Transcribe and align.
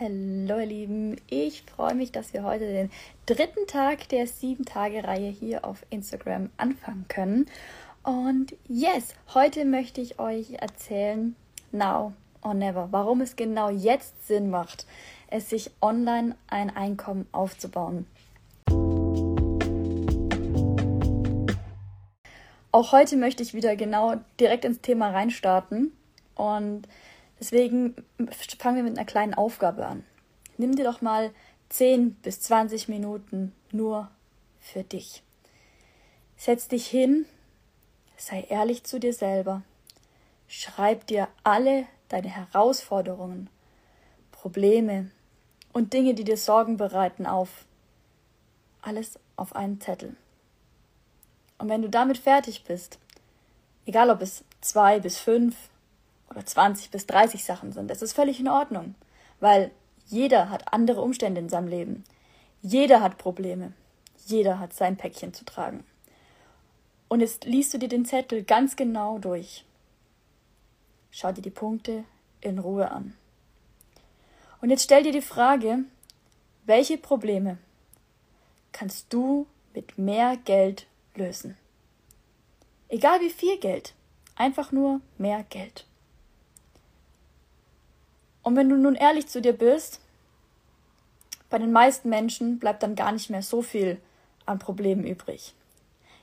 Hallo 0.00 0.60
ihr 0.60 0.66
Lieben, 0.66 1.16
ich 1.28 1.62
freue 1.62 1.96
mich, 1.96 2.12
dass 2.12 2.32
wir 2.32 2.44
heute 2.44 2.66
den 2.66 2.90
dritten 3.26 3.66
Tag 3.66 4.08
der 4.10 4.28
sieben 4.28 4.64
Tage 4.64 5.02
Reihe 5.02 5.28
hier 5.28 5.64
auf 5.64 5.84
Instagram 5.90 6.50
anfangen 6.56 7.06
können. 7.08 7.46
Und 8.04 8.54
yes, 8.68 9.14
heute 9.34 9.64
möchte 9.64 10.00
ich 10.00 10.20
euch 10.20 10.52
erzählen, 10.52 11.34
now 11.72 12.12
or 12.42 12.54
never, 12.54 12.88
warum 12.92 13.22
es 13.22 13.34
genau 13.34 13.70
jetzt 13.70 14.28
Sinn 14.28 14.50
macht, 14.50 14.86
es 15.28 15.50
sich 15.50 15.72
online 15.82 16.36
ein 16.46 16.70
Einkommen 16.70 17.26
aufzubauen. 17.32 18.06
Auch 22.70 22.92
heute 22.92 23.16
möchte 23.16 23.42
ich 23.42 23.52
wieder 23.52 23.74
genau 23.74 24.14
direkt 24.38 24.64
ins 24.64 24.80
Thema 24.80 25.10
reinstarten 25.10 25.90
und 26.36 26.86
deswegen 27.40 27.94
fangen 28.58 28.76
wir 28.76 28.82
mit 28.82 28.96
einer 28.96 29.06
kleinen 29.06 29.34
Aufgabe 29.34 29.86
an. 29.86 30.04
Nimm 30.56 30.74
dir 30.74 30.84
doch 30.84 31.00
mal 31.00 31.30
10 31.68 32.14
bis 32.14 32.40
20 32.40 32.88
Minuten 32.88 33.52
nur 33.72 34.10
für 34.60 34.82
dich. 34.82 35.22
Setz 36.36 36.68
dich 36.68 36.86
hin, 36.86 37.26
sei 38.16 38.42
ehrlich 38.48 38.84
zu 38.84 38.98
dir 38.98 39.12
selber. 39.12 39.62
Schreib 40.46 41.06
dir 41.06 41.28
alle 41.44 41.86
deine 42.08 42.28
Herausforderungen, 42.28 43.50
Probleme 44.32 45.10
und 45.72 45.92
Dinge, 45.92 46.14
die 46.14 46.24
dir 46.24 46.36
Sorgen 46.36 46.76
bereiten, 46.76 47.26
auf. 47.26 47.66
Alles 48.80 49.18
auf 49.36 49.54
einen 49.54 49.80
Zettel. 49.80 50.16
Und 51.58 51.68
wenn 51.68 51.82
du 51.82 51.90
damit 51.90 52.18
fertig 52.18 52.64
bist, 52.64 52.98
egal 53.84 54.10
ob 54.10 54.22
es 54.22 54.44
zwei 54.60 55.00
bis 55.00 55.18
fünf 55.18 55.56
oder 56.30 56.44
20 56.44 56.90
bis 56.90 57.06
30 57.06 57.44
Sachen 57.44 57.72
sind, 57.72 57.90
das 57.90 58.02
ist 58.02 58.12
völlig 58.12 58.40
in 58.40 58.48
Ordnung, 58.48 58.94
weil 59.40 59.70
jeder 60.06 60.50
hat 60.50 60.72
andere 60.72 61.02
Umstände 61.02 61.40
in 61.40 61.48
seinem 61.48 61.68
Leben. 61.68 62.04
Jeder 62.62 63.00
hat 63.00 63.18
Probleme. 63.18 63.72
Jeder 64.26 64.58
hat 64.58 64.72
sein 64.72 64.96
Päckchen 64.96 65.32
zu 65.32 65.44
tragen. 65.44 65.84
Und 67.08 67.20
jetzt 67.20 67.44
liest 67.44 67.72
du 67.72 67.78
dir 67.78 67.88
den 67.88 68.04
Zettel 68.04 68.42
ganz 68.42 68.76
genau 68.76 69.18
durch. 69.18 69.64
Schau 71.10 71.32
dir 71.32 71.42
die 71.42 71.50
Punkte 71.50 72.04
in 72.40 72.58
Ruhe 72.58 72.90
an. 72.90 73.14
Und 74.60 74.70
jetzt 74.70 74.84
stell 74.84 75.02
dir 75.02 75.12
die 75.12 75.22
Frage, 75.22 75.80
welche 76.64 76.98
Probleme 76.98 77.58
kannst 78.72 79.12
du 79.12 79.46
mit 79.74 79.96
mehr 79.96 80.36
Geld 80.44 80.86
lösen? 81.14 81.56
Egal 82.88 83.20
wie 83.20 83.30
viel 83.30 83.58
Geld, 83.58 83.94
einfach 84.36 84.72
nur 84.72 85.00
mehr 85.16 85.44
Geld. 85.44 85.87
Und 88.48 88.56
wenn 88.56 88.70
du 88.70 88.76
nun 88.76 88.94
ehrlich 88.94 89.26
zu 89.26 89.42
dir 89.42 89.52
bist, 89.52 90.00
bei 91.50 91.58
den 91.58 91.70
meisten 91.70 92.08
Menschen 92.08 92.58
bleibt 92.58 92.82
dann 92.82 92.94
gar 92.94 93.12
nicht 93.12 93.28
mehr 93.28 93.42
so 93.42 93.60
viel 93.60 94.00
an 94.46 94.58
Problemen 94.58 95.04
übrig. 95.04 95.52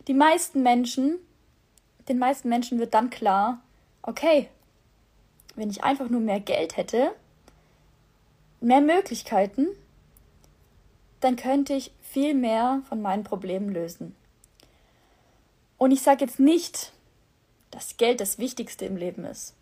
Die 0.07 0.15
meisten 0.15 0.63
Menschen, 0.63 1.19
den 2.09 2.17
meisten 2.17 2.49
Menschen 2.49 2.79
wird 2.79 2.95
dann 2.95 3.11
klar, 3.11 3.61
okay, 4.01 4.49
wenn 5.53 5.69
ich 5.69 5.83
einfach 5.83 6.09
nur 6.09 6.19
mehr 6.19 6.39
Geld 6.39 6.77
hätte, 6.77 7.11
mehr 8.59 8.81
Möglichkeiten, 8.81 9.67
dann 11.19 11.35
könnte 11.35 11.75
ich 11.75 11.91
viel 12.01 12.33
mehr 12.33 12.81
von 12.89 13.03
meinen 13.03 13.23
Problemen 13.23 13.69
lösen. 13.69 14.15
Und 15.77 15.91
ich 15.91 16.01
sage 16.01 16.25
jetzt 16.25 16.39
nicht, 16.39 16.91
dass 17.69 17.97
Geld 17.97 18.19
das 18.19 18.39
Wichtigste 18.39 18.85
im 18.85 18.97
Leben 18.97 19.25
ist. 19.25 19.53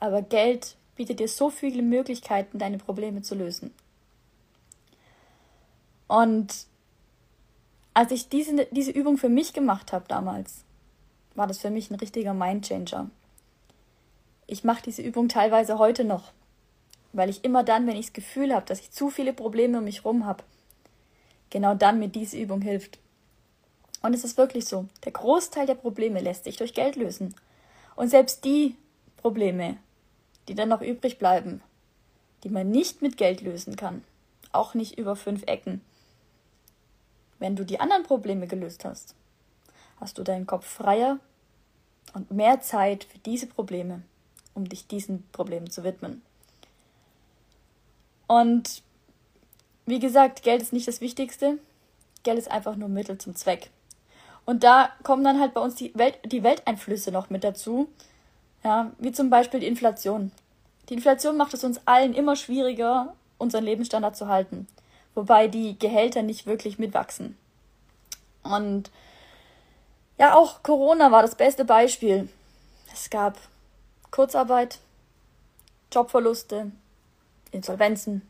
Aber 0.00 0.20
Geld 0.20 0.74
bietet 0.96 1.20
dir 1.20 1.28
so 1.28 1.50
viele 1.50 1.82
Möglichkeiten, 1.82 2.58
deine 2.58 2.78
Probleme 2.78 3.22
zu 3.22 3.34
lösen. 3.34 3.72
Und 6.08 6.66
als 7.94 8.12
ich 8.12 8.28
diese, 8.28 8.66
diese 8.70 8.90
Übung 8.90 9.18
für 9.18 9.28
mich 9.28 9.52
gemacht 9.52 9.92
habe 9.92 10.04
damals, 10.08 10.64
war 11.34 11.46
das 11.46 11.58
für 11.58 11.70
mich 11.70 11.90
ein 11.90 11.96
richtiger 11.96 12.34
Mindchanger. 12.34 13.10
Ich 14.46 14.64
mache 14.64 14.82
diese 14.82 15.02
Übung 15.02 15.28
teilweise 15.28 15.78
heute 15.78 16.04
noch, 16.04 16.32
weil 17.12 17.28
ich 17.28 17.44
immer 17.44 17.64
dann, 17.64 17.86
wenn 17.86 17.96
ich 17.96 18.06
das 18.06 18.12
Gefühl 18.12 18.54
habe, 18.54 18.66
dass 18.66 18.80
ich 18.80 18.90
zu 18.90 19.10
viele 19.10 19.32
Probleme 19.32 19.78
um 19.78 19.84
mich 19.84 20.04
herum 20.04 20.24
habe, 20.24 20.44
genau 21.50 21.74
dann 21.74 21.98
mir 21.98 22.08
diese 22.08 22.38
Übung 22.38 22.60
hilft. 22.62 22.98
Und 24.02 24.14
es 24.14 24.24
ist 24.24 24.38
wirklich 24.38 24.66
so, 24.66 24.86
der 25.04 25.12
Großteil 25.12 25.66
der 25.66 25.74
Probleme 25.74 26.20
lässt 26.20 26.44
sich 26.44 26.56
durch 26.56 26.74
Geld 26.74 26.96
lösen. 26.96 27.34
Und 27.96 28.08
selbst 28.08 28.44
die 28.44 28.76
Probleme, 29.16 29.78
die 30.48 30.54
dann 30.54 30.68
noch 30.68 30.82
übrig 30.82 31.18
bleiben, 31.18 31.62
die 32.44 32.48
man 32.48 32.70
nicht 32.70 33.02
mit 33.02 33.16
Geld 33.16 33.40
lösen 33.40 33.76
kann, 33.76 34.04
auch 34.52 34.74
nicht 34.74 34.98
über 34.98 35.16
fünf 35.16 35.42
Ecken. 35.46 35.80
Wenn 37.38 37.56
du 37.56 37.64
die 37.64 37.80
anderen 37.80 38.04
Probleme 38.04 38.46
gelöst 38.46 38.84
hast, 38.84 39.14
hast 40.00 40.18
du 40.18 40.22
deinen 40.22 40.46
Kopf 40.46 40.66
freier 40.66 41.18
und 42.14 42.30
mehr 42.30 42.60
Zeit 42.60 43.04
für 43.04 43.18
diese 43.18 43.46
Probleme, 43.46 44.02
um 44.54 44.68
dich 44.68 44.86
diesen 44.86 45.26
Problemen 45.32 45.70
zu 45.70 45.84
widmen. 45.84 46.22
Und 48.26 48.82
wie 49.84 50.00
gesagt, 50.00 50.42
Geld 50.42 50.62
ist 50.62 50.72
nicht 50.72 50.88
das 50.88 51.00
Wichtigste. 51.00 51.58
Geld 52.22 52.38
ist 52.38 52.50
einfach 52.50 52.76
nur 52.76 52.88
Mittel 52.88 53.18
zum 53.18 53.34
Zweck. 53.34 53.70
Und 54.44 54.64
da 54.64 54.90
kommen 55.02 55.24
dann 55.24 55.40
halt 55.40 55.54
bei 55.54 55.60
uns 55.60 55.74
die, 55.74 55.92
Welt, 55.96 56.18
die 56.24 56.42
Welteinflüsse 56.42 57.12
noch 57.12 57.30
mit 57.30 57.44
dazu, 57.44 57.88
ja, 58.64 58.90
wie 58.98 59.12
zum 59.12 59.30
Beispiel 59.30 59.60
die 59.60 59.66
Inflation. 59.66 60.32
Die 60.88 60.94
Inflation 60.94 61.36
macht 61.36 61.54
es 61.54 61.64
uns 61.64 61.80
allen 61.84 62.14
immer 62.14 62.36
schwieriger, 62.36 63.14
unseren 63.38 63.64
Lebensstandard 63.64 64.16
zu 64.16 64.28
halten, 64.28 64.66
wobei 65.14 65.48
die 65.48 65.78
Gehälter 65.78 66.22
nicht 66.22 66.46
wirklich 66.46 66.78
mitwachsen. 66.78 67.36
Und 68.42 68.90
ja, 70.18 70.34
auch 70.34 70.62
Corona 70.62 71.10
war 71.10 71.22
das 71.22 71.34
beste 71.34 71.64
Beispiel. 71.64 72.28
Es 72.92 73.10
gab 73.10 73.36
Kurzarbeit, 74.10 74.78
Jobverluste, 75.92 76.70
Insolvenzen. 77.50 78.22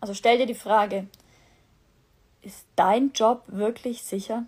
Also 0.00 0.14
stell 0.14 0.38
dir 0.38 0.46
die 0.46 0.54
Frage, 0.54 1.06
ist 2.42 2.64
dein 2.76 3.12
Job 3.12 3.42
wirklich 3.46 4.02
sicher? 4.02 4.44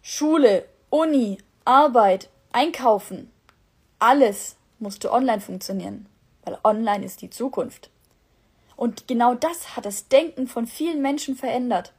Schule, 0.00 0.64
Uni, 0.88 1.38
Arbeit, 1.66 2.30
Einkaufen, 2.52 3.30
alles 3.98 4.56
musste 4.78 5.12
online 5.12 5.40
funktionieren, 5.40 6.06
weil 6.44 6.58
online 6.64 7.04
ist 7.04 7.20
die 7.20 7.30
Zukunft. 7.30 7.90
Und 8.76 9.08
genau 9.08 9.34
das 9.34 9.76
hat 9.76 9.84
das 9.84 10.08
Denken 10.08 10.46
von 10.46 10.66
vielen 10.66 11.02
Menschen 11.02 11.36
verändert. 11.36 11.92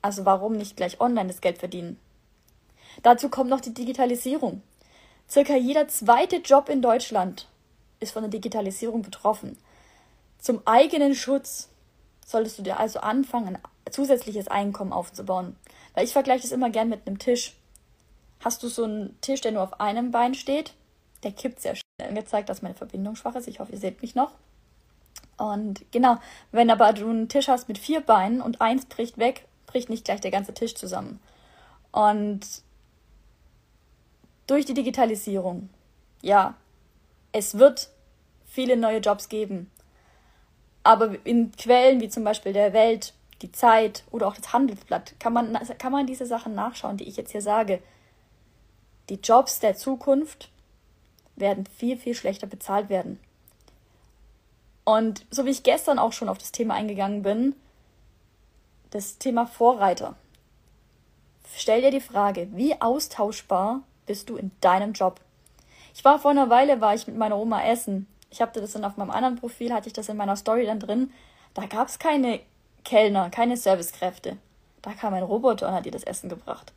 Also 0.00 0.24
warum 0.24 0.56
nicht 0.56 0.76
gleich 0.76 1.00
online 1.00 1.28
das 1.28 1.40
Geld 1.40 1.58
verdienen? 1.58 1.98
Dazu 3.02 3.28
kommt 3.28 3.50
noch 3.50 3.60
die 3.60 3.74
Digitalisierung. 3.74 4.62
Circa 5.28 5.56
jeder 5.56 5.88
zweite 5.88 6.36
Job 6.36 6.68
in 6.68 6.80
Deutschland 6.80 7.48
ist 8.00 8.12
von 8.12 8.22
der 8.22 8.30
Digitalisierung 8.30 9.02
betroffen. 9.02 9.58
Zum 10.38 10.62
eigenen 10.66 11.14
Schutz 11.14 11.68
solltest 12.24 12.58
du 12.58 12.62
dir 12.62 12.78
also 12.78 13.00
anfangen, 13.00 13.56
ein 13.56 13.92
zusätzliches 13.92 14.48
Einkommen 14.48 14.92
aufzubauen. 14.92 15.56
Weil 15.94 16.04
ich 16.04 16.12
vergleiche 16.12 16.42
das 16.42 16.52
immer 16.52 16.70
gern 16.70 16.88
mit 16.88 17.06
einem 17.06 17.18
Tisch. 17.18 17.57
Hast 18.44 18.62
du 18.62 18.68
so 18.68 18.84
einen 18.84 19.20
Tisch, 19.20 19.40
der 19.40 19.52
nur 19.52 19.62
auf 19.62 19.80
einem 19.80 20.10
Bein 20.10 20.34
steht? 20.34 20.74
Der 21.22 21.32
kippt 21.32 21.60
sehr 21.60 21.74
schnell. 21.74 22.12
Mir 22.12 22.24
zeigt, 22.24 22.48
dass 22.48 22.62
meine 22.62 22.74
Verbindung 22.74 23.16
schwach 23.16 23.34
ist. 23.34 23.48
Ich 23.48 23.60
hoffe, 23.60 23.72
ihr 23.72 23.78
seht 23.78 24.02
mich 24.02 24.14
noch. 24.14 24.32
Und 25.36 25.84
genau, 25.92 26.18
wenn 26.52 26.70
aber 26.70 26.92
du 26.92 27.08
einen 27.08 27.28
Tisch 27.28 27.48
hast 27.48 27.68
mit 27.68 27.78
vier 27.78 28.00
Beinen 28.00 28.40
und 28.40 28.60
eins 28.60 28.86
bricht 28.86 29.18
weg, 29.18 29.46
bricht 29.66 29.88
nicht 29.88 30.04
gleich 30.04 30.20
der 30.20 30.30
ganze 30.30 30.54
Tisch 30.54 30.74
zusammen. 30.74 31.20
Und 31.92 32.40
durch 34.46 34.64
die 34.64 34.74
Digitalisierung, 34.74 35.68
ja, 36.22 36.54
es 37.32 37.58
wird 37.58 37.90
viele 38.46 38.76
neue 38.76 38.98
Jobs 38.98 39.28
geben. 39.28 39.70
Aber 40.82 41.14
in 41.24 41.52
Quellen 41.52 42.00
wie 42.00 42.08
zum 42.08 42.24
Beispiel 42.24 42.52
der 42.52 42.72
Welt 42.72 43.14
die 43.42 43.52
Zeit 43.52 44.04
oder 44.10 44.26
auch 44.26 44.34
das 44.34 44.52
Handelsblatt, 44.52 45.14
kann 45.20 45.32
man, 45.32 45.52
kann 45.78 45.92
man 45.92 46.06
diese 46.06 46.26
Sachen 46.26 46.54
nachschauen, 46.54 46.96
die 46.96 47.06
ich 47.06 47.16
jetzt 47.16 47.30
hier 47.30 47.42
sage. 47.42 47.80
Die 49.08 49.20
Jobs 49.22 49.60
der 49.60 49.76
Zukunft 49.76 50.50
werden 51.36 51.66
viel, 51.66 51.96
viel 51.96 52.14
schlechter 52.14 52.46
bezahlt 52.46 52.88
werden. 52.88 53.20
Und 54.84 55.26
so 55.30 55.44
wie 55.44 55.50
ich 55.50 55.62
gestern 55.62 55.98
auch 55.98 56.12
schon 56.12 56.28
auf 56.28 56.38
das 56.38 56.52
Thema 56.52 56.74
eingegangen 56.74 57.22
bin, 57.22 57.54
das 58.90 59.18
Thema 59.18 59.46
Vorreiter. 59.46 60.16
Stell 61.54 61.82
dir 61.82 61.90
die 61.90 62.00
Frage, 62.00 62.48
wie 62.52 62.80
austauschbar 62.80 63.82
bist 64.06 64.30
du 64.30 64.36
in 64.36 64.50
deinem 64.60 64.92
Job? 64.92 65.20
Ich 65.94 66.04
war 66.04 66.18
vor 66.18 66.30
einer 66.30 66.50
Weile, 66.50 66.80
war 66.80 66.94
ich 66.94 67.06
mit 67.06 67.16
meiner 67.16 67.36
Oma 67.36 67.64
essen. 67.64 68.06
Ich 68.30 68.40
habe 68.40 68.58
das 68.58 68.72
dann 68.72 68.84
auf 68.84 68.96
meinem 68.96 69.10
anderen 69.10 69.36
Profil, 69.36 69.72
hatte 69.72 69.88
ich 69.88 69.92
das 69.92 70.08
in 70.08 70.16
meiner 70.16 70.36
Story 70.36 70.66
dann 70.66 70.80
drin. 70.80 71.12
Da 71.54 71.66
gab 71.66 71.88
es 71.88 71.98
keine 71.98 72.40
Kellner, 72.84 73.30
keine 73.30 73.56
Servicekräfte. 73.56 74.36
Da 74.82 74.92
kam 74.92 75.14
ein 75.14 75.22
Roboter 75.22 75.68
und 75.68 75.74
hat 75.74 75.86
dir 75.86 75.92
das 75.92 76.04
Essen 76.04 76.28
gebracht. 76.28 76.72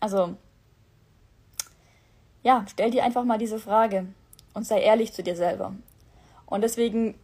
Also, 0.00 0.36
ja, 2.42 2.64
stell 2.68 2.90
dir 2.90 3.04
einfach 3.04 3.24
mal 3.24 3.38
diese 3.38 3.58
Frage 3.58 4.06
und 4.54 4.66
sei 4.66 4.80
ehrlich 4.80 5.12
zu 5.12 5.22
dir 5.22 5.36
selber. 5.36 5.74
Und 6.46 6.62
deswegen 6.62 7.14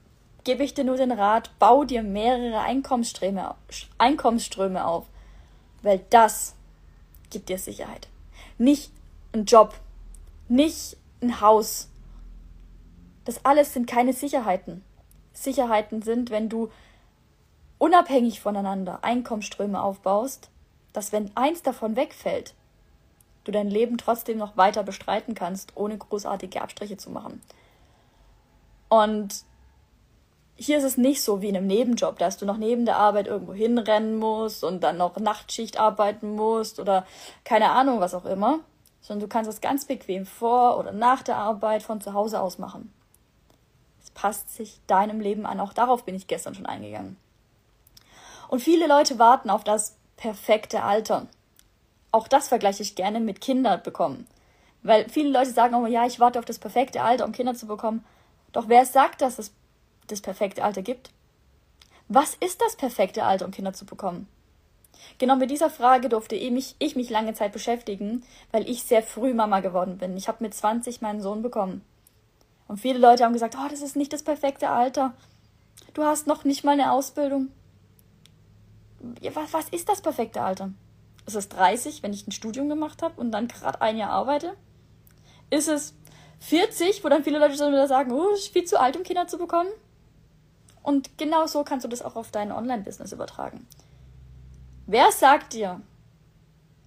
gebe 0.44 0.62
ich 0.62 0.74
dir 0.74 0.84
nur 0.84 0.96
den 0.96 1.12
Rat, 1.12 1.50
bau 1.58 1.84
dir 1.84 2.02
mehrere 2.02 2.60
Einkommensströme, 2.60 3.54
Einkommensströme 3.98 4.86
auf, 4.86 5.06
weil 5.82 6.00
das 6.10 6.54
gibt 7.30 7.48
dir 7.48 7.58
Sicherheit. 7.58 8.08
Nicht 8.56 8.92
ein 9.32 9.44
Job, 9.44 9.74
nicht 10.48 10.96
ein 11.20 11.40
Haus. 11.40 11.88
Das 13.24 13.44
alles 13.44 13.74
sind 13.74 13.86
keine 13.86 14.12
Sicherheiten. 14.12 14.82
Sicherheiten 15.34 16.02
sind, 16.02 16.30
wenn 16.30 16.48
du 16.48 16.70
unabhängig 17.78 18.40
voneinander 18.40 19.04
Einkommensströme 19.04 19.82
aufbaust, 19.82 20.50
dass 20.92 21.12
wenn 21.12 21.30
eins 21.36 21.62
davon 21.62 21.96
wegfällt, 21.96 22.54
du 23.48 23.52
dein 23.52 23.70
Leben 23.70 23.96
trotzdem 23.98 24.38
noch 24.38 24.56
weiter 24.56 24.82
bestreiten 24.82 25.34
kannst, 25.34 25.76
ohne 25.76 25.96
großartige 25.96 26.60
Abstriche 26.60 26.98
zu 26.98 27.10
machen. 27.10 27.40
Und 28.88 29.44
hier 30.56 30.78
ist 30.78 30.84
es 30.84 30.96
nicht 30.96 31.22
so 31.22 31.40
wie 31.40 31.48
in 31.48 31.56
einem 31.56 31.66
Nebenjob, 31.66 32.18
dass 32.18 32.36
du 32.36 32.44
noch 32.44 32.56
neben 32.56 32.84
der 32.84 32.96
Arbeit 32.96 33.26
irgendwo 33.26 33.54
hinrennen 33.54 34.18
musst 34.18 34.64
und 34.64 34.80
dann 34.82 34.98
noch 34.98 35.16
Nachtschicht 35.16 35.78
arbeiten 35.78 36.34
musst 36.34 36.78
oder 36.78 37.06
keine 37.44 37.70
Ahnung, 37.70 38.00
was 38.00 38.14
auch 38.14 38.24
immer, 38.24 38.60
sondern 39.00 39.28
du 39.28 39.32
kannst 39.32 39.50
es 39.50 39.60
ganz 39.60 39.84
bequem 39.84 40.26
vor 40.26 40.78
oder 40.78 40.92
nach 40.92 41.22
der 41.22 41.36
Arbeit 41.36 41.82
von 41.82 42.00
zu 42.00 42.12
Hause 42.12 42.40
aus 42.40 42.58
machen. 42.58 42.92
Es 44.02 44.10
passt 44.10 44.54
sich 44.54 44.80
deinem 44.86 45.20
Leben 45.20 45.46
an. 45.46 45.60
Auch 45.60 45.72
darauf 45.72 46.04
bin 46.04 46.14
ich 46.14 46.26
gestern 46.26 46.54
schon 46.54 46.66
eingegangen. 46.66 47.16
Und 48.48 48.60
viele 48.60 48.86
Leute 48.86 49.18
warten 49.18 49.50
auf 49.50 49.64
das 49.64 49.96
perfekte 50.16 50.82
Alter. 50.82 51.28
Auch 52.10 52.28
das 52.28 52.48
vergleiche 52.48 52.82
ich 52.82 52.94
gerne 52.94 53.20
mit 53.20 53.40
Kinder 53.40 53.78
bekommen. 53.78 54.26
Weil 54.82 55.08
viele 55.08 55.30
Leute 55.30 55.50
sagen 55.50 55.74
auch, 55.74 55.86
ja, 55.86 56.06
ich 56.06 56.20
warte 56.20 56.38
auf 56.38 56.44
das 56.44 56.58
perfekte 56.58 57.02
Alter, 57.02 57.24
um 57.24 57.32
Kinder 57.32 57.54
zu 57.54 57.66
bekommen. 57.66 58.04
Doch 58.52 58.68
wer 58.68 58.86
sagt, 58.86 59.20
dass 59.20 59.38
es 59.38 59.52
das 60.06 60.20
perfekte 60.20 60.64
Alter 60.64 60.82
gibt? 60.82 61.10
Was 62.08 62.34
ist 62.36 62.62
das 62.62 62.76
perfekte 62.76 63.24
Alter, 63.24 63.44
um 63.44 63.50
Kinder 63.50 63.72
zu 63.72 63.84
bekommen? 63.84 64.26
Genau 65.18 65.36
mit 65.36 65.50
dieser 65.50 65.70
Frage 65.70 66.08
durfte 66.08 66.34
ich 66.36 66.50
mich, 66.50 66.74
ich 66.78 66.96
mich 66.96 67.10
lange 67.10 67.34
Zeit 67.34 67.52
beschäftigen, 67.52 68.24
weil 68.50 68.68
ich 68.68 68.82
sehr 68.82 69.02
früh 69.02 69.34
Mama 69.34 69.60
geworden 69.60 69.98
bin. 69.98 70.16
Ich 70.16 70.28
habe 70.28 70.42
mit 70.42 70.54
20 70.54 71.00
meinen 71.02 71.20
Sohn 71.20 71.42
bekommen. 71.42 71.82
Und 72.66 72.78
viele 72.78 72.98
Leute 72.98 73.24
haben 73.24 73.32
gesagt, 73.32 73.56
oh, 73.58 73.68
das 73.70 73.82
ist 73.82 73.96
nicht 73.96 74.12
das 74.12 74.22
perfekte 74.22 74.70
Alter. 74.70 75.14
Du 75.94 76.04
hast 76.04 76.26
noch 76.26 76.44
nicht 76.44 76.64
mal 76.64 76.72
eine 76.72 76.92
Ausbildung. 76.92 77.48
Was, 79.32 79.52
was 79.52 79.68
ist 79.68 79.88
das 79.88 80.00
perfekte 80.00 80.42
Alter? 80.42 80.72
Ist 81.28 81.34
es 81.34 81.50
30, 81.50 82.02
wenn 82.02 82.14
ich 82.14 82.26
ein 82.26 82.32
Studium 82.32 82.70
gemacht 82.70 83.02
habe 83.02 83.20
und 83.20 83.32
dann 83.32 83.48
gerade 83.48 83.82
ein 83.82 83.98
Jahr 83.98 84.08
arbeite? 84.08 84.56
Ist 85.50 85.68
es 85.68 85.94
40, 86.40 87.04
wo 87.04 87.10
dann 87.10 87.22
viele 87.22 87.38
Leute 87.38 87.54
sagen, 87.54 88.12
oh, 88.12 88.30
ist 88.30 88.48
viel 88.48 88.64
zu 88.64 88.80
alt, 88.80 88.96
um 88.96 89.02
Kinder 89.02 89.26
zu 89.26 89.36
bekommen? 89.36 89.68
Und 90.82 91.18
genau 91.18 91.46
so 91.46 91.64
kannst 91.64 91.84
du 91.84 91.88
das 91.90 92.00
auch 92.00 92.16
auf 92.16 92.30
dein 92.30 92.50
Online-Business 92.50 93.12
übertragen. 93.12 93.66
Wer 94.86 95.12
sagt 95.12 95.52
dir, 95.52 95.82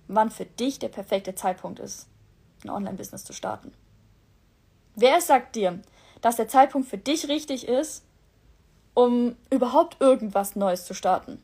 wann 0.08 0.32
für 0.32 0.46
dich 0.46 0.80
der 0.80 0.90
perfekte 0.90 1.36
Zeitpunkt 1.36 1.78
ist, 1.78 2.08
ein 2.64 2.72
Online-Business 2.72 3.24
zu 3.24 3.34
starten? 3.34 3.72
Wer 4.96 5.22
sagt 5.22 5.56
dir, 5.56 5.80
dass 6.22 6.38
der 6.38 6.48
Zeitpunkt 6.48 6.90
für 6.90 6.98
dich 6.98 7.28
richtig 7.28 7.68
ist, 7.68 8.04
um 8.96 9.36
überhaupt 9.52 10.02
irgendwas 10.02 10.56
Neues 10.56 10.86
zu 10.86 10.96
starten? 10.96 11.44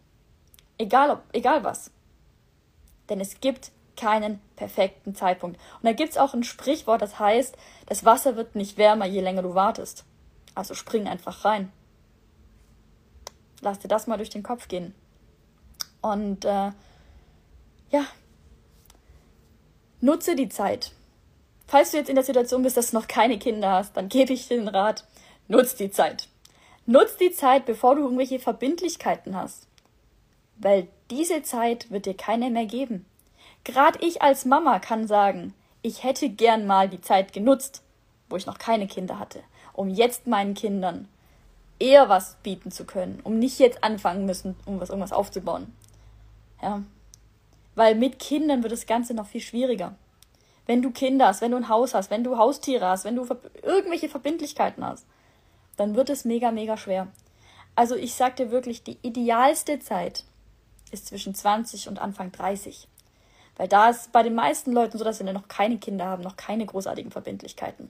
Egal 0.79 1.11
ob, 1.11 1.21
egal 1.33 1.63
was. 1.63 1.91
Denn 3.09 3.19
es 3.19 3.39
gibt 3.39 3.71
keinen 3.95 4.39
perfekten 4.55 5.15
Zeitpunkt. 5.15 5.59
Und 5.81 5.85
da 5.85 5.93
gibt 5.93 6.11
es 6.11 6.17
auch 6.17 6.33
ein 6.33 6.43
Sprichwort, 6.43 7.01
das 7.01 7.19
heißt, 7.19 7.57
das 7.87 8.05
Wasser 8.05 8.35
wird 8.35 8.55
nicht 8.55 8.77
wärmer, 8.77 9.05
je 9.05 9.21
länger 9.21 9.41
du 9.41 9.55
wartest. 9.55 10.05
Also 10.55 10.73
spring 10.73 11.07
einfach 11.07 11.43
rein. 11.43 11.71
Lass 13.61 13.79
dir 13.79 13.87
das 13.87 14.07
mal 14.07 14.17
durch 14.17 14.29
den 14.29 14.43
Kopf 14.43 14.67
gehen. 14.67 14.93
Und 16.01 16.45
äh, 16.45 16.71
ja, 17.89 18.05
nutze 19.99 20.35
die 20.35 20.49
Zeit. 20.49 20.91
Falls 21.67 21.91
du 21.91 21.97
jetzt 21.97 22.09
in 22.09 22.15
der 22.15 22.23
Situation 22.23 22.63
bist, 22.63 22.77
dass 22.77 22.91
du 22.91 22.97
noch 22.97 23.07
keine 23.07 23.39
Kinder 23.39 23.71
hast, 23.71 23.97
dann 23.97 24.09
gebe 24.09 24.31
ich 24.31 24.47
dir 24.47 24.57
den 24.57 24.69
Rat, 24.69 25.05
nutz 25.47 25.75
die 25.75 25.91
Zeit. 25.91 26.29
Nutz 26.85 27.17
die 27.17 27.31
Zeit, 27.31 27.65
bevor 27.65 27.95
du 27.95 28.03
irgendwelche 28.03 28.39
Verbindlichkeiten 28.39 29.35
hast. 29.35 29.66
Weil 30.59 30.87
diese 31.09 31.43
Zeit 31.43 31.89
wird 31.91 32.05
dir 32.05 32.15
keine 32.15 32.49
mehr 32.49 32.65
geben. 32.65 33.05
Gerade 33.63 33.99
ich 34.05 34.21
als 34.21 34.45
Mama 34.45 34.79
kann 34.79 35.07
sagen, 35.07 35.53
ich 35.81 36.03
hätte 36.03 36.29
gern 36.29 36.65
mal 36.65 36.89
die 36.89 37.01
Zeit 37.01 37.33
genutzt, 37.33 37.83
wo 38.29 38.35
ich 38.35 38.45
noch 38.45 38.57
keine 38.57 38.87
Kinder 38.87 39.19
hatte, 39.19 39.41
um 39.73 39.89
jetzt 39.89 40.27
meinen 40.27 40.53
Kindern 40.53 41.07
eher 41.79 42.09
was 42.09 42.37
bieten 42.43 42.71
zu 42.71 42.85
können, 42.85 43.19
um 43.23 43.39
nicht 43.39 43.59
jetzt 43.59 43.83
anfangen 43.83 44.25
müssen, 44.25 44.55
um 44.65 44.79
was 44.79 44.89
irgendwas 44.89 45.13
aufzubauen. 45.13 45.73
Ja. 46.61 46.83
Weil 47.75 47.95
mit 47.95 48.19
Kindern 48.19 48.63
wird 48.63 48.73
das 48.73 48.87
Ganze 48.87 49.13
noch 49.13 49.27
viel 49.27 49.41
schwieriger. 49.41 49.95
Wenn 50.65 50.81
du 50.81 50.91
Kinder 50.91 51.27
hast, 51.27 51.41
wenn 51.41 51.51
du 51.51 51.57
ein 51.57 51.69
Haus 51.69 51.93
hast, 51.93 52.09
wenn 52.09 52.23
du 52.23 52.37
Haustiere 52.37 52.87
hast, 52.87 53.05
wenn 53.05 53.15
du 53.15 53.25
irgendwelche 53.61 54.09
Verbindlichkeiten 54.09 54.83
hast, 54.83 55.05
dann 55.77 55.95
wird 55.95 56.09
es 56.09 56.25
mega, 56.25 56.51
mega 56.51 56.75
schwer. 56.75 57.07
Also 57.75 57.95
ich 57.95 58.15
sag 58.15 58.35
dir 58.35 58.49
wirklich, 58.49 58.83
die 58.83 58.97
idealste 59.03 59.79
Zeit 59.79 60.23
ist 60.91 61.07
zwischen 61.07 61.35
20 61.35 61.87
und 61.87 61.99
Anfang 61.99 62.31
30. 62.31 62.87
Weil 63.55 63.67
da 63.67 63.89
ist 63.89 64.11
bei 64.11 64.23
den 64.23 64.35
meisten 64.35 64.71
Leuten 64.71 64.97
so, 64.97 65.03
dass 65.03 65.17
sie 65.17 65.23
noch 65.23 65.47
keine 65.47 65.77
Kinder 65.79 66.05
haben, 66.05 66.23
noch 66.23 66.37
keine 66.37 66.65
großartigen 66.65 67.11
Verbindlichkeiten. 67.11 67.89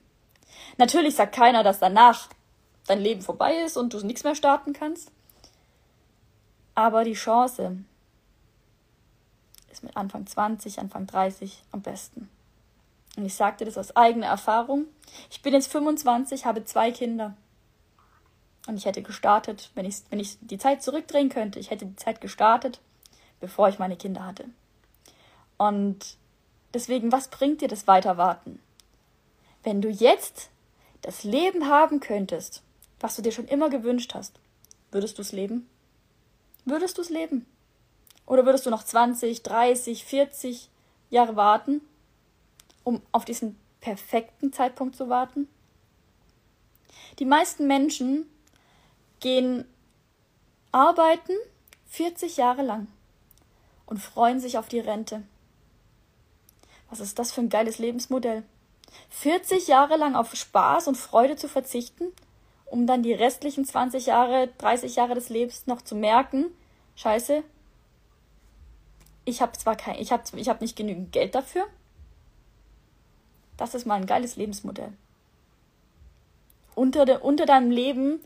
Natürlich 0.78 1.16
sagt 1.16 1.36
keiner, 1.36 1.64
dass 1.64 1.80
danach 1.80 2.30
dein 2.88 3.00
Leben 3.00 3.22
vorbei 3.22 3.56
ist 3.66 3.78
und 3.78 3.94
du 3.94 4.06
nichts 4.06 4.24
mehr 4.24 4.36
starten 4.36 4.74
kannst. 4.74 5.12
Aber 6.74 7.04
die 7.04 7.14
Chance 7.14 7.78
ist 9.72 9.84
mit 9.84 9.98
Anfang 9.98 10.26
20, 10.26 10.80
Anfang 10.80 11.06
30 11.06 11.64
am 11.72 11.82
besten. 11.82 12.30
Und 13.18 13.26
ich 13.26 13.36
sagte 13.36 13.66
das 13.66 13.78
aus 13.78 13.96
eigener 13.96 14.28
Erfahrung. 14.28 14.86
Ich 15.30 15.42
bin 15.42 15.54
jetzt 15.54 15.72
25, 15.72 16.46
habe 16.46 16.64
zwei 16.66 16.92
Kinder. 16.92 17.36
Und 18.68 18.78
ich 18.78 18.86
hätte 18.86 19.02
gestartet, 19.02 19.72
wenn 19.76 19.86
ich, 19.86 19.98
wenn 20.10 20.20
ich 20.20 20.38
die 20.42 20.58
Zeit 20.58 20.84
zurückdrehen 20.84 21.30
könnte, 21.30 21.60
ich 21.60 21.72
hätte 21.72 21.86
die 21.86 21.96
Zeit 21.96 22.22
gestartet, 22.22 22.80
bevor 23.40 23.70
ich 23.70 23.80
meine 23.80 23.98
Kinder 23.98 24.26
hatte. 24.26 24.46
Und 25.58 26.18
deswegen, 26.74 27.12
was 27.12 27.30
bringt 27.30 27.62
dir 27.62 27.68
das 27.68 27.88
Weiterwarten? 27.88 28.60
Wenn 29.64 29.82
du 29.82 29.90
jetzt 29.90 30.50
das 31.02 31.24
Leben 31.24 31.68
haben 31.68 32.00
könntest, 32.00 32.64
was 33.00 33.16
du 33.16 33.22
dir 33.22 33.32
schon 33.32 33.48
immer 33.48 33.70
gewünscht 33.70 34.14
hast, 34.14 34.40
würdest 34.92 35.18
du 35.18 35.22
es 35.22 35.32
leben? 35.32 35.70
Würdest 36.66 36.98
du 36.98 37.02
es 37.02 37.10
leben? 37.10 37.46
Oder 38.26 38.46
würdest 38.46 38.66
du 38.66 38.70
noch 38.70 38.84
20, 38.84 39.44
30, 39.44 40.04
40 40.04 40.70
Jahre 41.10 41.36
warten, 41.36 41.82
um 42.84 43.02
auf 43.12 43.26
diesen 43.26 43.58
perfekten 43.80 44.52
Zeitpunkt 44.52 44.96
zu 44.96 45.10
warten? 45.10 45.48
Die 47.20 47.26
meisten 47.26 47.68
Menschen 47.68 48.26
gehen 49.20 49.66
arbeiten 50.72 51.34
40 51.88 52.38
Jahre 52.38 52.62
lang 52.62 52.88
und 53.88 53.98
freuen 53.98 54.40
sich 54.40 54.60
auf 54.60 54.68
die 54.68 54.80
Rente. 54.80 55.24
Was 56.90 57.00
ist 57.00 57.18
das 57.18 57.32
für 57.32 57.42
ein 57.42 57.50
geiles 57.50 57.80
Lebensmodell? 57.80 58.44
40 59.10 59.68
Jahre 59.68 59.98
lang 59.98 60.16
auf 60.16 60.36
Spaß 60.36 60.88
und 60.88 60.96
Freude 60.96 61.36
zu 61.36 61.50
verzichten 61.50 62.14
um 62.70 62.86
dann 62.86 63.04
die 63.04 63.14
restlichen 63.14 63.66
20 63.66 64.08
Jahre, 64.08 64.50
30 64.58 64.96
Jahre 64.96 65.16
des 65.16 65.30
Lebens 65.30 65.68
noch 65.68 65.82
zu 65.82 65.96
merken, 65.96 66.46
scheiße, 66.96 67.44
ich 69.26 69.42
habe 69.42 69.54
zwar 69.54 69.76
kein, 69.76 70.00
ich 70.00 70.12
habe 70.12 70.24
ich 70.36 70.50
hab 70.50 70.62
nicht 70.62 70.76
genügend 70.76 71.12
Geld 71.12 71.36
dafür. 71.36 71.66
Das 73.58 73.74
ist 73.74 73.86
mal 73.86 73.96
ein 73.96 74.06
geiles 74.06 74.36
Lebensmodell. 74.36 74.94
Unter, 76.76 77.06
de, 77.06 77.18
unter 77.18 77.46
deinem 77.46 77.72
Leben 77.72 78.22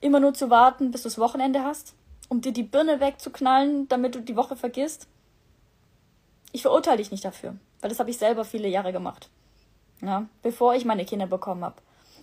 immer 0.00 0.18
nur 0.18 0.34
zu 0.34 0.50
warten, 0.50 0.90
bis 0.90 1.02
du 1.02 1.08
das 1.08 1.18
Wochenende 1.18 1.62
hast, 1.62 1.94
um 2.28 2.40
dir 2.40 2.52
die 2.52 2.62
Birne 2.62 3.00
wegzuknallen, 3.00 3.88
damit 3.88 4.14
du 4.14 4.20
die 4.20 4.36
Woche 4.36 4.56
vergisst. 4.56 5.06
Ich 6.52 6.62
verurteile 6.62 6.98
dich 6.98 7.10
nicht 7.10 7.24
dafür, 7.24 7.56
weil 7.80 7.90
das 7.90 7.98
habe 7.98 8.10
ich 8.10 8.18
selber 8.18 8.44
viele 8.44 8.68
Jahre 8.68 8.92
gemacht. 8.92 9.28
Ja, 10.00 10.26
bevor 10.42 10.74
ich 10.74 10.84
meine 10.84 11.04
Kinder 11.04 11.26
bekommen 11.26 11.64
habe. 11.64 11.76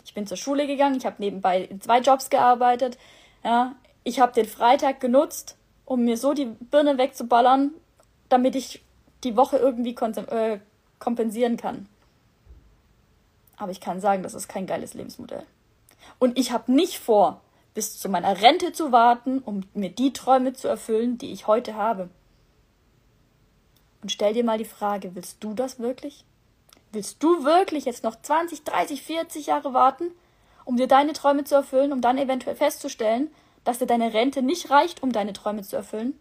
Ich 0.05 0.13
bin 0.13 0.27
zur 0.27 0.37
Schule 0.37 0.67
gegangen, 0.67 0.97
ich 0.97 1.05
habe 1.05 1.17
nebenbei 1.19 1.61
in 1.63 1.81
zwei 1.81 1.99
Jobs 1.99 2.29
gearbeitet. 2.29 2.97
Ja, 3.43 3.75
ich 4.03 4.19
habe 4.19 4.33
den 4.33 4.45
Freitag 4.45 4.99
genutzt, 4.99 5.57
um 5.85 6.03
mir 6.03 6.17
so 6.17 6.33
die 6.33 6.45
Birne 6.45 6.97
wegzuballern, 6.97 7.71
damit 8.27 8.55
ich 8.55 8.83
die 9.23 9.35
Woche 9.35 9.57
irgendwie 9.57 9.95
äh, 9.95 10.59
kompensieren 10.99 11.57
kann. 11.57 11.87
Aber 13.57 13.71
ich 13.71 13.81
kann 13.81 13.99
sagen, 13.99 14.23
das 14.23 14.33
ist 14.33 14.47
kein 14.47 14.65
geiles 14.65 14.93
Lebensmodell. 14.93 15.45
Und 16.17 16.37
ich 16.37 16.51
habe 16.51 16.71
nicht 16.71 16.99
vor, 16.99 17.41
bis 17.79 17.97
zu 17.97 18.09
meiner 18.09 18.41
Rente 18.41 18.73
zu 18.73 18.91
warten, 18.91 19.39
um 19.39 19.61
mir 19.73 19.89
die 19.89 20.11
Träume 20.11 20.51
zu 20.51 20.67
erfüllen, 20.67 21.17
die 21.17 21.31
ich 21.31 21.47
heute 21.47 21.75
habe. 21.75 22.09
Und 24.01 24.11
stell 24.11 24.33
dir 24.33 24.43
mal 24.43 24.57
die 24.57 24.65
Frage, 24.65 25.15
willst 25.15 25.41
du 25.41 25.53
das 25.53 25.79
wirklich? 25.79 26.25
Willst 26.91 27.23
du 27.23 27.45
wirklich 27.45 27.85
jetzt 27.85 28.03
noch 28.03 28.21
20, 28.21 28.65
30, 28.65 29.01
40 29.01 29.45
Jahre 29.45 29.73
warten, 29.73 30.11
um 30.65 30.75
dir 30.75 30.89
deine 30.89 31.13
Träume 31.13 31.45
zu 31.45 31.55
erfüllen, 31.55 31.93
um 31.93 32.01
dann 32.01 32.17
eventuell 32.17 32.57
festzustellen, 32.57 33.31
dass 33.63 33.79
dir 33.79 33.87
deine 33.87 34.13
Rente 34.13 34.41
nicht 34.41 34.69
reicht, 34.69 35.01
um 35.01 35.13
deine 35.13 35.31
Träume 35.31 35.63
zu 35.63 35.77
erfüllen. 35.77 36.19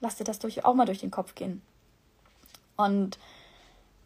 Lass 0.00 0.16
dir 0.16 0.24
das 0.24 0.38
durch, 0.38 0.64
auch 0.64 0.72
mal 0.72 0.86
durch 0.86 1.00
den 1.00 1.10
Kopf 1.10 1.34
gehen. 1.34 1.60
Und 2.78 3.18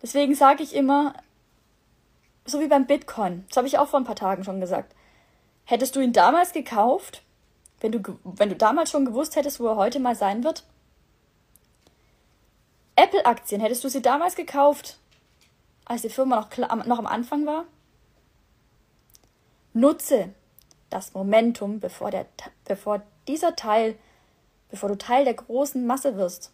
deswegen 0.03 0.35
sage 0.35 0.65
ich 0.65 0.75
immer, 0.75 1.15
so 2.47 2.59
wie 2.59 2.67
beim 2.67 2.89
Bitcoin, 2.89 3.45
das 3.47 3.59
habe 3.59 3.69
ich 3.69 3.79
auch 3.79 3.87
vor 3.87 4.01
ein 4.01 4.05
paar 4.05 4.17
Tagen 4.17 4.43
schon 4.43 4.59
gesagt. 4.59 4.93
Hättest 5.67 5.97
du 5.97 6.01
ihn 6.01 6.13
damals 6.13 6.53
gekauft, 6.53 7.23
wenn 7.81 7.93
du, 7.93 8.19
wenn 8.23 8.49
du 8.49 8.55
damals 8.57 8.91
schon 8.91 9.05
gewusst 9.05 9.35
hättest, 9.35 9.59
wo 9.61 9.67
er 9.67 9.77
heute 9.77 9.99
mal 9.99 10.15
sein 10.15 10.45
wird? 10.45 10.65
Apple-Aktien, 12.95 13.61
hättest 13.61 13.83
du 13.83 13.89
sie 13.89 14.01
damals 14.01 14.37
gekauft, 14.37 14.99
als 15.85 16.03
die 16.03 16.09
Firma 16.09 16.37
noch, 16.37 16.87
noch 16.87 16.99
am 16.99 17.07
Anfang 17.07 17.47
war? 17.47 17.65
Nutze 19.73 20.33
das 20.89 21.15
Momentum, 21.15 21.81
bevor, 21.81 22.13
der, 22.13 22.27
bevor 22.65 23.03
dieser 23.27 23.57
Teil, 23.57 23.99
bevor 24.71 24.89
du 24.89 24.97
Teil 24.97 25.25
der 25.25 25.35
großen 25.35 25.85
Masse 25.85 26.17
wirst, 26.17 26.53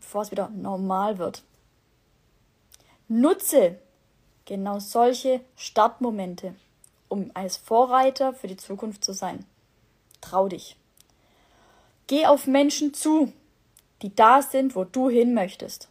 bevor 0.00 0.22
es 0.22 0.32
wieder 0.32 0.48
normal 0.48 1.18
wird. 1.18 1.44
Nutze 3.06 3.78
genau 4.44 4.80
solche 4.80 5.40
Startmomente, 5.54 6.56
um 7.10 7.30
als 7.34 7.58
Vorreiter 7.58 8.32
für 8.32 8.46
die 8.46 8.56
Zukunft 8.56 9.04
zu 9.04 9.12
sein. 9.12 9.44
Trau 10.22 10.48
dich. 10.48 10.76
Geh 12.06 12.24
auf 12.24 12.46
Menschen 12.46 12.94
zu, 12.94 13.32
die 14.00 14.14
da 14.14 14.40
sind, 14.40 14.74
wo 14.74 14.84
du 14.84 15.10
hin 15.10 15.34
möchtest. 15.34 15.88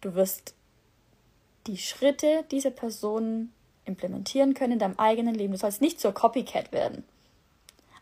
Du 0.00 0.14
wirst 0.14 0.54
die 1.66 1.76
Schritte 1.76 2.44
dieser 2.50 2.70
Personen 2.70 3.52
implementieren 3.84 4.54
können 4.54 4.74
in 4.74 4.78
deinem 4.78 4.98
eigenen 4.98 5.34
Leben. 5.34 5.52
Du 5.52 5.58
sollst 5.58 5.80
nicht 5.80 6.00
zur 6.00 6.12
Copycat 6.12 6.72
werden. 6.72 7.04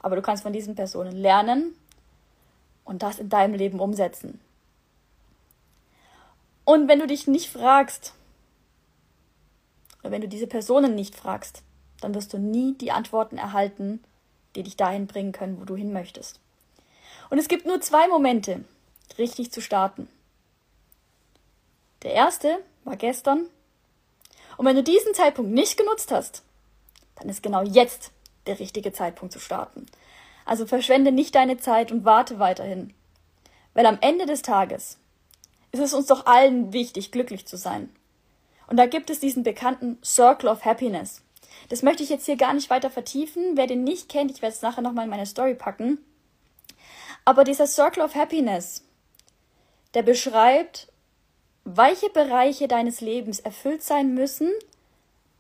Aber 0.01 0.17
du 0.17 0.23
kannst 0.23 0.45
von 0.45 0.53
diesen 0.53 0.75
Personen 0.75 1.17
lernen 1.17 1.75
und 2.85 3.03
das 3.03 3.19
in 3.19 3.29
deinem 3.29 3.55
Leben 3.55 3.81
umsetzen. 3.81 4.41
Und 6.65 6.87
wenn 6.87 7.01
du 7.01 7.07
dich 7.07 7.27
nicht 7.27 7.51
fragst, 7.51 8.15
oder 10.01 10.11
wenn 10.11 10.21
du 10.21 10.29
diese 10.29 10.47
Personen 10.47 10.95
nicht 10.95 11.15
fragst, 11.15 11.63
dann 12.01 12.15
wirst 12.15 12.33
du 12.33 12.39
nie 12.39 12.75
die 12.75 12.93
Antworten 12.93 13.39
erhalten, 13.39 14.03
die 14.55 14.63
dich 14.63 14.77
dahin 14.77 15.07
bringen 15.07 15.33
können, 15.33 15.61
wo 15.61 15.65
du 15.65 15.77
hin 15.77 15.93
möchtest. 15.93 16.41
Und 17.31 17.39
es 17.39 17.49
gibt 17.49 17.67
nur 17.67 17.81
zwei 17.81 18.09
Momente, 18.09 18.65
richtig 19.19 19.53
zu 19.53 19.61
starten. 19.61 20.09
Der 22.03 22.13
erste 22.13 22.59
war 22.85 22.97
gestern. 22.97 23.47
Und 24.57 24.67
wenn 24.67 24.77
du 24.77 24.83
diesen 24.83 25.15
Zeitpunkt 25.15 25.53
nicht 25.53 25.77
genutzt 25.77 26.11
hast, 26.11 26.43
dann 27.17 27.29
ist 27.29 27.43
genau 27.43 27.63
jetzt 27.63 28.13
der 28.47 28.59
richtige 28.59 28.93
Zeitpunkt 28.93 29.33
zu 29.33 29.41
starten. 29.41 29.87
Also 30.45 30.67
verschwende 30.67 31.13
nicht 31.13 31.35
deine 31.35 31.59
Zeit 31.59 31.93
und 31.93 32.05
warte 32.05 32.39
weiterhin. 32.39 32.95
Weil 33.75 33.87
am 33.87 33.99
Ende 34.01 34.27
des 34.27 34.43
Tages 34.43 34.99
ist 35.73 35.81
es 35.81 35.93
uns 35.93 36.07
doch 36.07 36.27
allen 36.27 36.73
wichtig, 36.73 37.13
glücklich 37.13 37.47
zu 37.47 37.57
sein. 37.57 37.91
Und 38.69 38.77
da 38.77 38.87
gibt 38.87 39.11
es 39.11 39.19
diesen 39.19 39.43
bekannten 39.43 39.99
Circle 40.05 40.49
of 40.49 40.65
Happiness. 40.65 41.23
Das 41.69 41.83
möchte 41.83 42.03
ich 42.03 42.11
jetzt 42.11 42.27
hier 42.27 42.37
gar 42.37 42.53
nicht 42.53 42.71
weiter 42.71 42.91
vertiefen. 42.91 43.57
Wer 43.57 43.67
den 43.67 43.83
nicht 43.83 44.09
kennt, 44.09 44.31
ich 44.31 44.43
werde 44.43 44.55
es 44.55 44.63
nachher 44.63 44.83
nochmal 44.83 45.05
in 45.05 45.11
meine 45.11 45.27
Story 45.27 45.55
packen. 45.55 45.99
Aber 47.25 47.45
dieser 47.45 47.67
Circle 47.67 48.03
of 48.03 48.15
Happiness, 48.15 48.85
der 49.95 50.03
beschreibt, 50.03 50.89
welche 51.65 52.09
Bereiche 52.11 52.69
deines 52.69 53.01
Lebens 53.01 53.41
erfüllt 53.41 53.83
sein 53.83 54.15
müssen, 54.15 54.51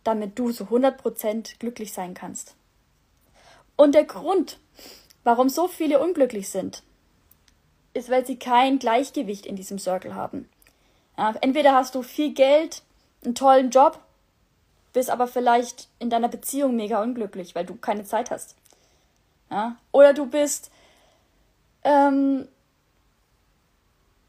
damit 0.04 0.38
du 0.38 0.50
zu 0.50 0.64
100% 0.64 1.58
glücklich 1.58 1.92
sein 1.92 2.14
kannst. 2.14 2.54
Und 3.76 3.94
der 3.94 4.04
Grund, 4.04 4.58
warum 5.24 5.48
so 5.48 5.68
viele 5.68 6.00
unglücklich 6.00 6.48
sind, 6.48 6.82
ist, 7.94 8.10
weil 8.10 8.26
sie 8.26 8.38
kein 8.38 8.78
Gleichgewicht 8.78 9.46
in 9.46 9.56
diesem 9.56 9.78
Circle 9.78 10.14
haben. 10.14 10.48
Ja, 11.16 11.34
entweder 11.40 11.74
hast 11.74 11.94
du 11.94 12.02
viel 12.02 12.32
Geld, 12.32 12.82
einen 13.24 13.34
tollen 13.34 13.70
Job, 13.70 14.00
bist 14.92 15.10
aber 15.10 15.26
vielleicht 15.26 15.88
in 15.98 16.10
deiner 16.10 16.28
Beziehung 16.28 16.76
mega 16.76 17.02
unglücklich, 17.02 17.54
weil 17.54 17.64
du 17.64 17.76
keine 17.76 18.04
Zeit 18.04 18.30
hast. 18.30 18.56
Ja? 19.50 19.76
Oder 19.92 20.14
du 20.14 20.26
bist 20.26 20.70
ähm, 21.84 22.48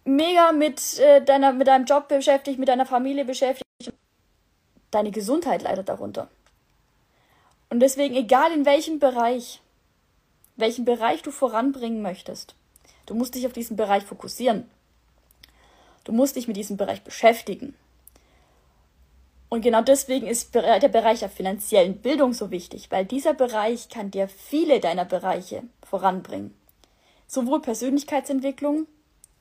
mega 0.05 0.51
mit, 0.51 1.00
äh, 1.00 1.24
deiner, 1.24 1.53
mit 1.53 1.67
deinem 1.67 1.86
Job 1.86 2.08
beschäftigt, 2.08 2.60
mit 2.60 2.69
deiner 2.69 2.86
Familie 2.86 3.25
beschäftigt. 3.25 3.63
Deine 4.91 5.12
Gesundheit 5.12 5.62
leidet 5.62 5.88
darunter. 5.88 6.29
Und 7.69 7.79
deswegen, 7.79 8.15
egal 8.15 8.51
in 8.51 8.65
welchem 8.65 9.00
Bereich, 9.00 9.62
welchen 10.55 10.86
Bereich 10.86 11.22
du 11.22 11.29
voranbringen 11.29 12.01
möchtest, 12.01 12.55
Du 13.10 13.15
musst 13.15 13.34
dich 13.34 13.48
auf 13.48 13.53
diesen 13.53 13.75
Bereich 13.75 14.03
fokussieren. 14.03 14.69
Du 16.03 16.12
musst 16.12 16.36
dich 16.36 16.48
mit 16.48 16.58
diesem 16.58 16.77
Bereich 16.77 17.01
beschäftigen. 17.01 17.74
Und 19.50 19.62
genau 19.62 19.82
deswegen 19.82 20.27
ist 20.27 20.53
der 20.53 20.89
Bereich 20.89 21.20
der 21.20 21.29
finanziellen 21.29 21.98
Bildung 21.98 22.34
so 22.34 22.51
wichtig, 22.51 22.91
weil 22.91 23.06
dieser 23.06 23.34
Bereich 23.34 23.89
kann 23.89 24.12
dir 24.12 24.27
viele 24.27 24.79
deiner 24.79 25.06
Bereiche 25.06 25.63
voranbringen. 25.84 26.53
Sowohl 27.25 27.60
Persönlichkeitsentwicklung, 27.60 28.86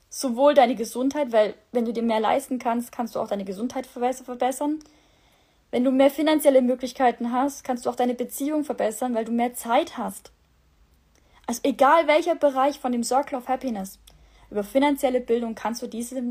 sowohl 0.09 0.55
deine 0.55 0.75
Gesundheit, 0.75 1.31
weil 1.31 1.53
wenn 1.71 1.85
du 1.85 1.93
dir 1.93 2.01
mehr 2.01 2.19
leisten 2.19 2.57
kannst, 2.57 2.91
kannst 2.91 3.13
du 3.13 3.19
auch 3.19 3.27
deine 3.27 3.45
Gesundheit 3.45 3.85
verbessern. 3.85 4.79
Wenn 5.69 5.83
du 5.83 5.91
mehr 5.91 6.09
finanzielle 6.09 6.63
Möglichkeiten 6.63 7.31
hast, 7.31 7.63
kannst 7.63 7.85
du 7.85 7.91
auch 7.91 7.95
deine 7.95 8.15
Beziehung 8.15 8.63
verbessern, 8.63 9.13
weil 9.13 9.25
du 9.25 9.31
mehr 9.31 9.53
Zeit 9.53 9.97
hast. 9.97 10.31
Also 11.45 11.61
egal 11.63 12.07
welcher 12.07 12.35
Bereich 12.35 12.79
von 12.79 12.91
dem 12.91 13.03
Circle 13.03 13.37
of 13.37 13.47
Happiness, 13.47 13.99
über 14.49 14.63
finanzielle 14.63 15.21
Bildung 15.21 15.53
kannst 15.53 15.83
du 15.83 15.87
diese, 15.87 16.23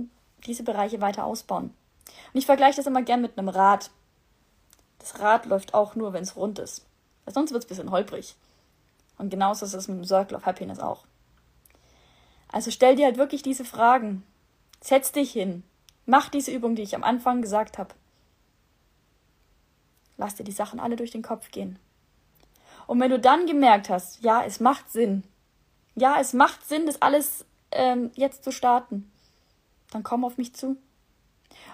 diese 0.47 0.65
Bereiche 0.65 1.01
weiter 1.01 1.25
ausbauen. 1.25 1.73
Und 2.33 2.39
ich 2.39 2.47
vergleiche 2.47 2.77
das 2.77 2.87
immer 2.87 3.03
gern 3.03 3.23
mit 3.23 3.39
einem 3.39 3.49
Rad. 3.49 3.91
Das 4.99 5.19
Rad 5.21 5.47
läuft 5.47 5.75
auch 5.75 5.95
nur, 5.95 6.13
wenn 6.13 6.23
es 6.23 6.37
rund 6.37 6.59
ist. 6.59 6.87
Weil 7.25 7.35
sonst 7.35 7.53
wird 7.53 7.63
es 7.63 7.67
ein 7.67 7.69
bisschen 7.69 7.91
holprig. 7.91 8.37
Und 9.17 9.31
genauso 9.31 9.67
ist 9.67 9.75
es 9.75 9.89
mit 9.89 9.99
dem 9.99 10.05
Circle 10.05 10.37
of 10.37 10.47
Happiness 10.47 10.79
auch. 10.79 11.05
Also 12.51 12.71
stell 12.71 12.97
dir 12.97 13.07
halt 13.07 13.19
wirklich 13.19 13.43
diese 13.43 13.65
Fragen. 13.65 14.25
Setz 14.81 15.13
dich 15.13 15.33
hin. 15.33 15.63
Mach 16.07 16.29
diese 16.29 16.53
Übung, 16.53 16.75
die 16.75 16.83
ich 16.83 16.95
am 16.95 17.05
Anfang 17.05 17.43
gesagt 17.43 17.79
habe. 17.79 17.95
Lass 20.17 20.35
dir 20.35 20.45
die 20.45 20.53
Sachen 20.53 20.81
alle 20.81 20.97
durch 20.97 21.11
den 21.11 21.23
Kopf 21.23 21.51
gehen. 21.51 21.79
Und 22.87 23.01
wenn 23.01 23.11
du 23.11 23.19
dann 23.19 23.47
gemerkt 23.47 23.91
hast, 23.91 24.23
ja, 24.23 24.43
es 24.43 24.61
macht 24.61 24.91
Sinn, 24.91 25.23
ja, 25.95 26.19
es 26.19 26.33
macht 26.33 26.67
Sinn, 26.67 26.87
das 26.87 27.03
alles 27.03 27.45
ähm, 27.71 28.11
jetzt 28.15 28.45
zu 28.45 28.51
starten, 28.51 29.11
dann 29.91 30.03
komm 30.03 30.25
auf 30.25 30.39
mich 30.39 30.55
zu. 30.55 30.77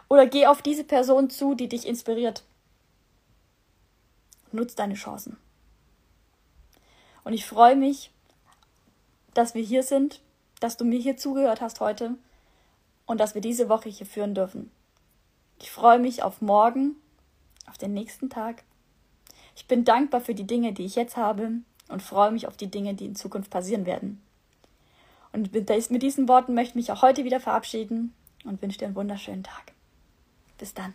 Oder 0.08 0.26
geh 0.26 0.46
auf 0.46 0.62
diese 0.62 0.84
Person 0.84 1.30
zu, 1.30 1.54
die 1.54 1.68
dich 1.68 1.86
inspiriert. 1.86 2.44
Nutz 4.52 4.74
deine 4.74 4.94
Chancen. 4.94 5.36
Und 7.24 7.32
ich 7.32 7.46
freue 7.46 7.76
mich, 7.76 8.10
dass 9.32 9.54
wir 9.54 9.62
hier 9.62 9.82
sind, 9.82 10.20
dass 10.60 10.76
du 10.76 10.84
mir 10.84 10.98
hier 10.98 11.16
zugehört 11.16 11.60
hast 11.60 11.80
heute 11.80 12.14
und 13.06 13.18
dass 13.18 13.34
wir 13.34 13.40
diese 13.40 13.68
Woche 13.68 13.88
hier 13.88 14.06
führen 14.06 14.34
dürfen. 14.34 14.70
Ich 15.60 15.70
freue 15.70 15.98
mich 15.98 16.22
auf 16.22 16.40
morgen, 16.40 16.96
auf 17.66 17.78
den 17.78 17.94
nächsten 17.94 18.30
Tag 18.30 18.62
ich 19.56 19.66
bin 19.66 19.84
dankbar 19.84 20.20
für 20.20 20.34
die 20.34 20.46
Dinge, 20.46 20.72
die 20.72 20.84
ich 20.84 20.96
jetzt 20.96 21.16
habe 21.16 21.52
und 21.88 22.02
freue 22.02 22.32
mich 22.32 22.48
auf 22.48 22.56
die 22.56 22.70
Dinge, 22.70 22.94
die 22.94 23.06
in 23.06 23.14
Zukunft 23.14 23.50
passieren 23.50 23.86
werden. 23.86 24.20
Und 25.32 25.52
mit 25.52 26.02
diesen 26.02 26.28
Worten 26.28 26.54
möchte 26.54 26.70
ich 26.70 26.74
mich 26.76 26.92
auch 26.92 27.02
heute 27.02 27.24
wieder 27.24 27.40
verabschieden 27.40 28.14
und 28.44 28.62
wünsche 28.62 28.78
dir 28.78 28.86
einen 28.86 28.96
wunderschönen 28.96 29.42
Tag. 29.42 29.73
Bis 30.58 30.74
dann. 30.74 30.94